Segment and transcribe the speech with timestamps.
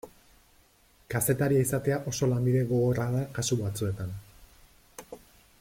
[1.13, 4.19] Kazetaria izatea oso lanbide gogorra da kasu batzuetan.